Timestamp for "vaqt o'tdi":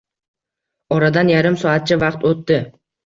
2.05-2.59